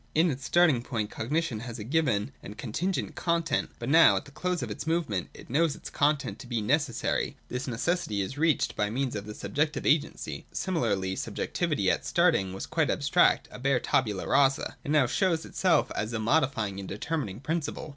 [0.15, 4.15] In its starting point cognition had a given and a con tingent content; but now,
[4.15, 7.37] at the close of its movement, it knows its content to be necessary.
[7.49, 10.47] This necessity is reached by means of subjective agency.
[10.51, 14.75] Similarly, subjectivity at starting was quite abstract, a bare tabula rasa.
[14.83, 17.89] It now shows itself as a modifying and determining principle.